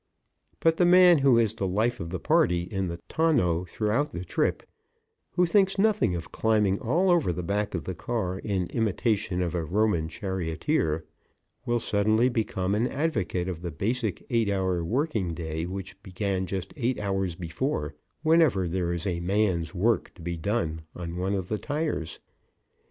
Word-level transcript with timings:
But 0.61 0.77
the 0.77 0.85
man 0.87 1.19
who 1.19 1.37
is 1.37 1.53
the 1.53 1.67
life 1.67 1.99
of 1.99 2.09
the 2.09 2.19
party 2.19 2.63
in 2.63 2.87
the 2.87 2.99
tonneau 3.07 3.65
throughout 3.65 4.09
the 4.09 4.25
trip, 4.25 4.63
who 5.33 5.45
thinks 5.45 5.77
nothing 5.77 6.15
of 6.15 6.31
climbing 6.31 6.79
all 6.79 7.11
over 7.11 7.31
the 7.31 7.43
back 7.43 7.75
of 7.75 7.83
the 7.83 7.93
car 7.93 8.39
in 8.39 8.65
imitation 8.71 9.43
of 9.43 9.53
a 9.53 9.63
Roman 9.63 10.09
charioteer, 10.09 11.05
will 11.67 11.79
suddenly 11.79 12.29
become 12.29 12.73
an 12.73 12.87
advocate 12.87 13.47
of 13.47 13.61
the 13.61 13.69
basic 13.69 14.25
eight 14.31 14.49
hour 14.49 14.83
working 14.83 15.35
day 15.35 15.67
which 15.67 16.01
began 16.01 16.47
just 16.47 16.73
eight 16.75 16.99
hours 16.99 17.35
before, 17.35 17.93
whenever 18.23 18.67
there 18.67 18.91
is 18.91 19.05
a 19.05 19.19
man's 19.19 19.75
work 19.75 20.11
to 20.15 20.23
be 20.23 20.35
done 20.35 20.81
on 20.95 21.15
one 21.15 21.35
of 21.35 21.47
the 21.47 21.59
tires. 21.59 22.19